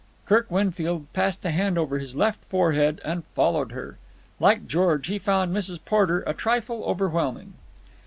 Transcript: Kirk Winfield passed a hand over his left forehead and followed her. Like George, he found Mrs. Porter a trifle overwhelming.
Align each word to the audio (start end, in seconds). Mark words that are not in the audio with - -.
Kirk 0.25 0.49
Winfield 0.49 1.13
passed 1.13 1.45
a 1.45 1.51
hand 1.51 1.77
over 1.77 1.99
his 1.99 2.15
left 2.15 2.43
forehead 2.45 2.99
and 3.05 3.23
followed 3.35 3.71
her. 3.71 3.99
Like 4.39 4.65
George, 4.67 5.05
he 5.05 5.19
found 5.19 5.55
Mrs. 5.55 5.77
Porter 5.85 6.21
a 6.25 6.33
trifle 6.33 6.83
overwhelming. 6.85 7.53